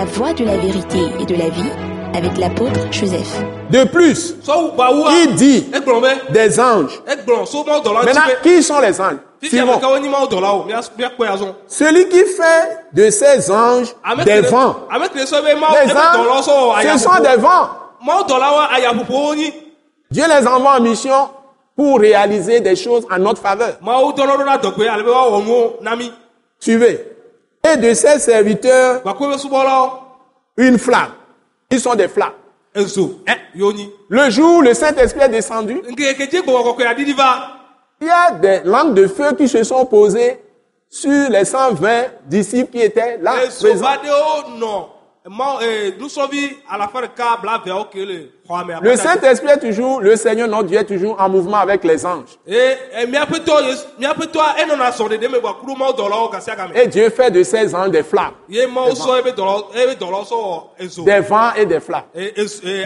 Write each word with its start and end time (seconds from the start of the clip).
La 0.00 0.06
voie 0.06 0.32
de 0.32 0.46
la 0.46 0.56
vérité 0.56 0.98
et 1.20 1.26
de 1.26 1.34
la 1.34 1.50
vie 1.50 1.70
avec 2.14 2.38
l'apôtre 2.38 2.90
Joseph. 2.90 3.42
De 3.68 3.84
plus, 3.84 4.34
So 4.42 4.70
ba 4.74 4.90
wa. 4.90 5.10
il 5.12 5.34
dit 5.34 5.66
des 6.30 6.58
anges. 6.58 7.02
Maintenant, 7.06 8.22
qui 8.42 8.62
sont 8.62 8.80
les 8.80 8.98
anges? 8.98 9.18
Simon, 9.42 9.78
celui 11.68 12.08
qui 12.08 12.24
fait 12.24 12.78
de 12.94 13.10
ces 13.10 13.50
anges 13.50 13.94
des 14.24 14.40
vents. 14.40 14.76
Les 14.90 15.92
anges, 15.92 16.44
ce 16.82 16.98
sont 16.98 17.22
des 17.22 17.36
vents. 17.36 17.68
Dieu 20.10 20.24
les 20.26 20.46
envoie 20.46 20.78
en 20.78 20.80
mission 20.80 21.28
pour 21.76 22.00
réaliser 22.00 22.60
des 22.60 22.74
choses 22.74 23.04
en 23.10 23.18
notre 23.18 23.42
faveur. 23.42 23.74
Suivez. 26.58 27.19
Et 27.62 27.76
de 27.76 27.94
ces 27.94 28.18
serviteurs, 28.18 29.02
une 30.56 30.78
flamme. 30.78 31.12
Ils 31.70 31.80
sont 31.80 31.94
des 31.94 32.08
flammes. 32.08 32.32
Nyi. 33.54 33.90
Le 34.08 34.30
jour 34.30 34.58
où 34.58 34.60
le 34.62 34.74
Saint-Esprit 34.74 35.22
est 35.22 35.28
descendu, 35.28 35.82
il 35.88 36.00
y 38.06 38.10
a 38.10 38.30
des 38.32 38.60
langues 38.64 38.94
de 38.94 39.06
feu 39.08 39.34
qui 39.36 39.48
se 39.48 39.62
sont 39.64 39.84
posées 39.86 40.40
sur 40.88 41.28
les 41.30 41.44
120 41.44 42.04
disciples 42.26 42.70
qui 42.70 42.80
étaient 42.80 43.18
là 43.18 43.34
présents. 43.60 43.86
Le 48.82 48.96
Saint-Esprit 48.96 49.50
est 49.50 49.58
toujours, 49.58 50.00
le 50.00 50.16
Seigneur 50.16 50.48
notre 50.48 50.64
Dieu 50.64 50.78
est 50.78 50.84
toujours 50.84 51.20
en 51.20 51.28
mouvement 51.28 51.58
avec 51.58 51.84
les 51.84 52.04
anges. 52.04 52.38
Et 56.74 56.86
Dieu 56.88 57.10
fait 57.10 57.30
de 57.30 57.42
ces 57.42 57.74
anges 57.74 57.90
des 57.90 58.02
flammes, 58.02 58.32
wɔ 58.48 58.90
ezo. 60.78 61.04
des 61.04 61.20
vents 61.20 61.52
et 61.56 61.66
des 61.66 61.80
flammes. 61.80 62.04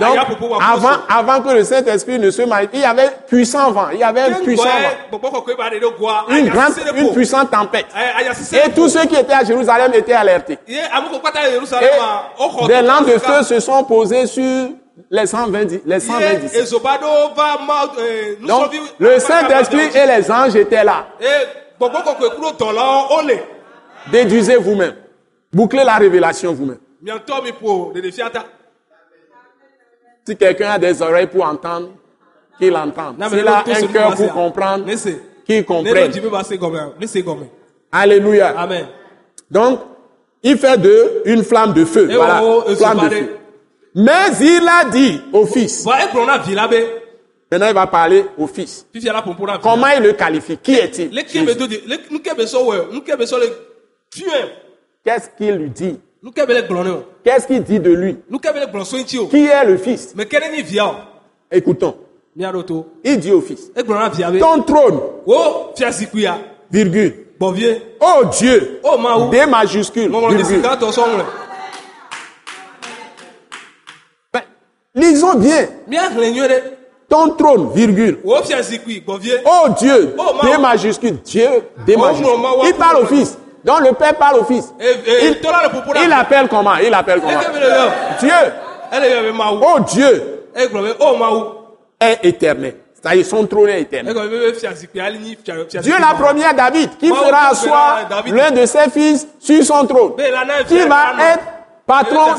Donc, 0.00 0.16
avant, 0.60 0.96
avant 1.08 1.42
que 1.42 1.54
le 1.54 1.64
Saint-Esprit 1.64 2.18
ne 2.18 2.30
se 2.30 2.42
manifeste, 2.42 2.74
il 2.74 2.80
y 2.80 2.84
avait 2.84 3.10
puissant 3.26 3.70
vent, 3.70 3.88
il 3.92 3.98
y 3.98 4.02
avait 4.02 4.22
un 4.22 4.34
puissant 4.34 4.64
vent, 4.64 5.18
une 6.28 6.48
grande, 6.48 6.72
une 6.96 7.12
puissante 7.12 7.50
tempête. 7.50 7.86
Et 8.52 8.70
tous 8.70 8.88
ceux 8.88 9.06
qui 9.06 9.16
étaient 9.16 9.32
à 9.32 9.44
Jérusalem 9.44 9.92
étaient 9.94 10.12
alertés. 10.12 10.58
Et 10.66 10.78
des 12.66 12.82
langues 12.82 13.12
de 13.12 13.18
feu 13.18 13.42
se 13.42 13.60
sont 13.60 13.84
posées 13.84 14.26
sur 14.26 14.68
les 15.10 15.26
120, 15.26 15.64
di- 15.64 15.80
les 15.84 16.00
120 16.00 16.20
Ye 16.20 16.36
disciples. 16.38 16.62
ezo 16.62 16.78
ba 16.80 16.98
ɖewo 16.98 17.34
va 17.34 17.58
ma 17.66 17.92
ee 18.00 18.36
Donc, 18.46 18.72
le 18.98 19.18
Saint-Esprit 19.18 19.88
et 19.94 20.06
les 20.06 20.30
anges 20.30 20.56
étaient 20.56 20.84
là. 20.84 21.06
Déduisez 24.10 24.56
vous-même. 24.56 24.94
Bouclez 25.52 25.84
la 25.84 25.96
révélation 25.96 26.52
vous-même. 26.52 26.78
Si 30.26 30.36
quelqu'un 30.36 30.70
a 30.70 30.78
des 30.78 31.02
oreilles 31.02 31.26
pour 31.26 31.44
entendre, 31.44 31.90
qu'il 32.58 32.74
entende. 32.76 33.16
S'il 33.28 33.46
a 33.48 33.58
un 33.58 33.86
cœur 33.92 34.14
pour 34.14 34.32
comprendre, 34.32 34.84
qu'il 35.44 35.64
comprenne. 35.64 36.12
Alléluia. 37.90 38.54
Amen. 38.58 38.86
Donc, 39.50 39.80
il 40.42 40.56
fait 40.56 40.78
de 40.78 41.22
une 41.24 41.42
flamme 41.44 41.72
de 41.72 41.84
feu. 41.84 42.10
Et 42.10 42.14
Voilà, 42.14 42.40
oh, 42.42 42.64
oh, 42.66 42.74
flamme 42.76 43.08
de 43.08 43.14
feu. 43.14 43.36
Mais 43.94 44.30
il 44.40 44.68
a 44.68 44.84
dit 44.88 45.20
au 45.32 45.44
fils. 45.46 45.84
Maintenant, 47.50 47.68
il 47.68 47.74
va 47.74 47.86
parler 47.86 48.24
au 48.38 48.46
fils. 48.46 48.86
Comment 49.62 49.86
il 49.96 50.02
le 50.02 50.12
qualifie? 50.14 50.56
Qui 50.56 50.74
est-il? 50.74 51.10
le 51.12 51.20
fiɛ. 54.10 54.24
Qu'est-ce 55.04 55.28
qu'il 55.36 55.54
lui 55.56 55.68
dit? 55.70 55.98
Qu'est-ce 57.24 57.46
qu'il 57.46 57.62
dit 57.62 57.80
de 57.80 57.90
lui? 57.90 58.16
Qui 59.30 59.44
est 59.46 59.64
le 59.66 59.76
fils? 59.76 60.14
Écoutons. 61.50 61.96
Il 63.04 63.18
dit 63.18 63.32
au 63.32 63.40
fils. 63.42 63.70
Ton 64.38 64.62
trône, 64.62 65.00
zikpuia. 65.90 66.38
virgule. 66.70 67.14
Oh 68.00 68.24
Dieu, 68.38 68.80
O 68.84 68.96
Mawu. 68.96 69.30
D 69.30 69.44
majuscule, 69.46 70.10
virgule. 70.10 70.62
Lisons 74.94 75.34
bien. 75.34 75.68
Ton 77.08 77.30
trône, 77.30 77.70
virgule. 77.74 78.18
Oh 78.24 78.40
Dieu, 79.78 80.14
Oh, 80.18 80.34
D 80.42 80.58
majuscule, 80.58 81.18
Dieu, 81.22 81.48
D 81.86 81.94
Oh, 81.96 82.00
majuscule. 82.00 82.28
Il 82.64 82.74
parle 82.74 83.02
au 83.02 83.06
fils. 83.06 83.38
Donc 83.64 83.80
le 83.80 83.92
père 83.92 84.14
parle 84.14 84.40
au 84.40 84.44
fils. 84.44 84.72
Il, 84.80 86.12
appelle 86.12 86.48
comment? 86.48 86.76
Il 86.76 86.92
appelle 86.94 87.20
comment? 87.20 87.38
Dieu, 88.18 88.30
oh 89.62 89.80
Dieu, 89.86 90.42
Egblɔ 90.54 90.82
be 90.82 90.94
o 91.00 91.16
Mawu. 91.16 91.44
est 92.00 92.18
éternel. 92.24 92.74
C'est-à-dire 92.94 93.26
son 93.26 93.46
trône 93.46 93.68
est 93.68 93.80
éternel. 93.82 94.14
Dieu 95.82 95.94
l'a 95.98 96.14
promis 96.18 96.44
à 96.44 96.52
David 96.52 96.90
Maman, 97.02 97.14
fera 97.16 97.48
asseoir 97.50 98.08
l'un 98.26 98.50
de 98.50 98.66
ses 98.66 98.90
fils 98.90 99.26
sur 99.38 99.64
son 99.64 99.86
trône. 99.86 100.12
Qui 100.68 100.78
va 100.80 101.12
être 101.32 101.44
patron 101.86 102.34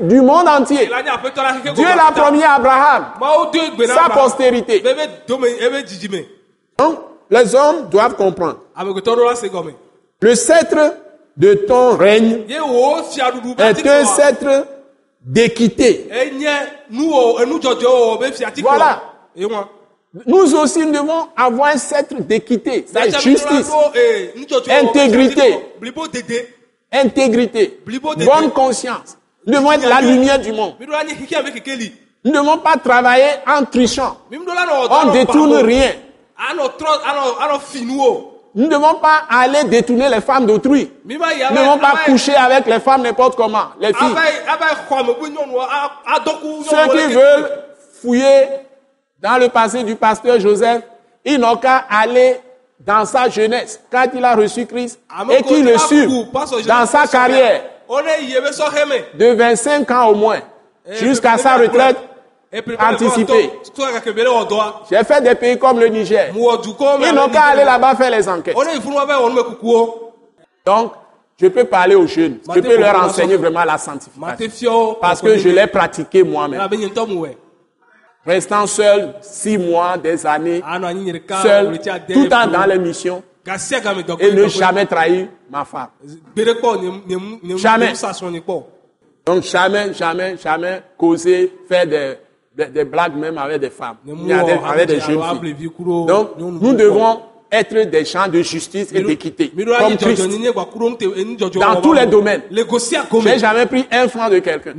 du 0.00 0.20
monde 0.20 0.48
entier. 0.48 0.88
Dieu 1.74 1.84
l'a 1.84 2.12
promis 2.14 2.42
à 2.42 2.54
Abraham, 2.54 3.06
sa 3.86 4.08
postérité. 4.10 4.82
Dzidzime. 5.86 6.24
Donc, 6.78 6.98
les 7.30 7.54
hommes 7.54 7.88
doivent 7.90 8.16
comprendre. 8.16 8.58
Gɔme. 8.76 9.72
Le 10.20 10.34
sceptre 10.34 10.94
de 11.36 11.54
ton 11.54 11.96
règne 11.96 12.44
be 12.46 13.60
est 13.60 13.86
un 13.86 14.04
sceptre 14.04 14.66
d'équité. 15.20 16.08
Voilà. 18.62 19.02
Nous 20.24 20.54
aussi, 20.54 20.86
nous 20.86 20.92
devons 20.92 21.28
avoir 21.36 21.74
un 21.74 21.78
sceptre 21.78 22.14
d'équité, 22.22 22.86
justice, 23.20 23.70
Intégrité. 24.68 25.58
Intégrité, 26.92 27.80
bonne 28.24 28.50
conscience. 28.52 29.18
Nous 29.46 29.52
devons 29.54 29.72
être 29.72 29.88
la 29.88 30.00
lumière 30.00 30.38
du 30.38 30.52
monde. 30.52 30.74
Nous 30.80 30.86
ne 32.32 32.38
devons 32.38 32.58
pas 32.58 32.76
travailler 32.76 33.30
en 33.46 33.64
trichant. 33.64 34.16
On 34.32 35.06
ne 35.06 35.12
détourne 35.12 35.54
rien. 35.56 35.92
Nous 38.54 38.64
ne 38.64 38.68
devons 38.70 38.94
pas 38.94 39.24
aller 39.28 39.64
détourner 39.64 40.08
les 40.08 40.20
femmes 40.20 40.46
d'autrui. 40.46 40.90
Nous 41.04 41.14
ne 41.16 41.56
devons 41.56 41.78
pas 41.78 41.94
coucher 42.06 42.34
avec 42.34 42.66
les 42.66 42.80
femmes 42.80 43.02
n'importe 43.02 43.36
comment, 43.36 43.66
les 43.78 43.92
filles. 43.92 44.14
Ceux 46.68 46.96
qui 46.96 47.14
veulent 47.14 47.50
fouiller 48.00 48.48
dans 49.20 49.38
le 49.38 49.48
passé 49.48 49.82
du 49.84 49.94
pasteur 49.96 50.40
Joseph, 50.40 50.82
ils 51.24 51.38
n'ont 51.38 51.56
qu'à 51.56 51.84
aller 51.90 52.40
dans 52.80 53.04
sa 53.04 53.28
jeunesse, 53.28 53.80
quand 53.90 54.06
il 54.14 54.24
a 54.24 54.34
reçu 54.34 54.66
Christ, 54.66 55.00
et 55.30 55.42
qu'ils 55.42 55.64
le 55.64 55.72
Joseph 55.72 56.66
dans 56.66 56.86
sa 56.86 57.06
carrière 57.06 57.62
de 59.14 59.26
25 59.34 59.90
ans 59.90 60.08
au 60.08 60.14
moins, 60.14 60.40
jusqu'à 60.90 61.38
sa 61.38 61.56
retraite. 61.56 61.96
Anticipé. 62.78 63.50
J'ai 64.90 65.04
fait 65.04 65.20
des 65.20 65.34
pays 65.34 65.58
comme 65.58 65.78
le 65.80 65.88
Niger. 65.88 66.32
Ils 66.34 67.12
n'ont 67.14 67.28
qu'à 67.28 67.42
aller 67.42 67.64
là-bas 67.64 67.94
faire 67.96 68.10
les 68.10 68.26
enquêtes. 68.28 68.56
Donc, 70.64 70.92
je 71.38 71.48
peux 71.48 71.64
parler 71.64 71.96
aux 71.96 72.06
jeunes. 72.06 72.38
Je 72.54 72.60
peux 72.60 72.76
leur 72.78 73.02
enseigner 73.04 73.36
vraiment 73.36 73.64
la 73.64 73.76
sanctification. 73.76 74.94
Parce 75.00 75.20
que 75.20 75.36
je 75.36 75.48
l'ai 75.48 75.66
pratiqué 75.66 76.22
moi-même. 76.22 76.60
Restant 78.26 78.66
seul 78.66 79.14
six 79.20 79.56
mois, 79.56 79.96
des 79.96 80.26
années, 80.26 80.60
ɖeka. 80.60 81.42
seul, 81.42 81.78
tout 82.12 82.22
le 82.24 82.28
temps 82.28 82.46
dans 82.48 82.66
les 82.66 82.78
missions, 82.78 83.22
et 84.18 84.32
ne 84.32 84.48
jamais 84.48 84.84
trahir 84.86 85.28
ma 85.48 85.64
femme. 85.64 85.88
Jamais. 87.56 87.92
Donc 89.24 89.42
jamais, 89.44 89.92
jamais, 89.94 90.36
jamais 90.36 90.82
causer, 90.98 91.52
faire 91.68 91.86
des, 91.86 92.14
des, 92.56 92.66
des 92.66 92.84
blagues 92.84 93.14
même 93.16 93.38
avec 93.38 93.60
des 93.60 93.70
femmes, 93.70 93.96
avec, 94.08 94.60
avec 94.66 94.88
des 94.88 95.00
jeunes 95.00 95.22
filles. 95.40 95.70
Donc, 96.06 96.30
nous 96.38 96.74
devons 96.74 97.20
être 97.50 97.90
des 97.90 98.04
gens 98.04 98.28
de 98.28 98.42
justice 98.42 98.92
et 98.92 99.02
d'équité, 99.02 99.50
comme 99.50 99.96
Christ. 99.96 100.22
Dans 101.54 101.80
tous 101.80 101.92
les 101.92 102.06
domaines. 102.06 102.42
J'ai 102.50 102.64
gome. 102.64 103.38
jamais 103.38 103.66
pris 103.66 103.86
un 103.90 104.08
franc 104.08 104.28
de 104.28 104.38
quelqu'un. 104.40 104.74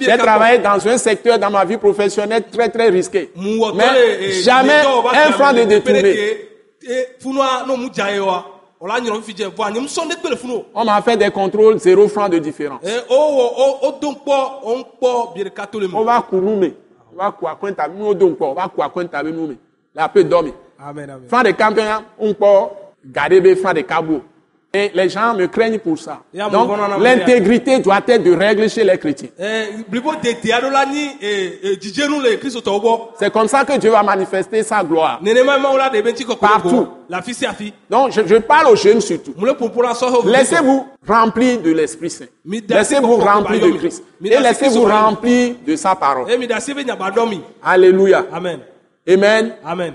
J'ai 0.00 0.18
travaillé 0.18 0.58
dans 0.58 0.86
un 0.86 0.98
secteur 0.98 1.38
dans 1.38 1.50
ma 1.50 1.64
vie 1.64 1.78
professionnelle 1.78 2.44
très 2.50 2.68
très 2.68 2.88
risqué. 2.88 3.30
Mais 3.36 4.32
jamais 4.42 4.82
va 4.82 5.26
un 5.28 5.32
franc 5.32 5.52
de 5.52 5.62
détourné. 5.62 6.16
On 10.74 10.84
m'a 10.84 11.02
fait 11.02 11.16
des 11.16 11.30
contrôles, 11.30 11.78
zéro 11.78 12.08
franc 12.08 12.28
de 12.28 12.38
différence. 12.38 12.80
On 13.08 13.64
va 16.04 16.26
on 17.12 17.14
va 17.16 17.34
on 18.40 18.54
va 19.94 20.08
peut 20.08 20.24
dormir. 20.24 20.52
Amen 20.78 21.10
amen. 21.10 21.28
Franc 21.28 21.42
de 21.42 21.50
campion, 21.52 21.84
on 22.18 22.34
peut 22.34 22.74
garder 23.04 23.40
des 23.40 23.56
francs 23.56 23.74
de. 23.74 23.84
Et 24.76 24.90
les 24.94 25.08
gens 25.08 25.32
me 25.32 25.46
craignent 25.46 25.78
pour 25.78 25.98
ça. 25.98 26.20
Donc, 26.52 26.70
l'intégrité 27.00 27.78
doit 27.78 28.00
être 28.06 28.22
de 28.22 28.32
règle 28.32 28.68
chez 28.68 28.84
les 28.84 28.98
chrétiens. 28.98 29.28
Eh, 29.38 29.68
C'est 33.18 33.32
comme 33.32 33.48
ça 33.48 33.64
que 33.64 33.78
Dieu 33.78 33.90
va 33.90 34.02
manifester 34.02 34.62
sa 34.62 34.84
gloire. 34.84 35.20
Partout. 36.40 36.88
Donc, 37.88 38.12
je, 38.12 38.36
parle 38.36 38.66
aux 38.66 38.76
jeunes 38.76 39.00
surtout. 39.00 39.32
Laissez-vous 40.26 40.86
remplir 41.08 41.62
de 41.62 41.70
l'Esprit 41.70 42.10
Saint. 42.10 42.26
Laissez-vous 42.68 43.16
remplir 43.16 43.60
de 43.60 43.78
Christ. 43.78 44.04
Et 44.22 44.38
laissez-vous 44.38 44.84
remplir 44.84 45.54
de 45.66 45.74
sa 45.76 45.94
parole. 45.94 46.26
Eh, 46.28 46.48
Alléluia. 47.62 48.26
Amen. 48.30 48.60
Amen. 49.08 49.54
Amen. 49.64 49.94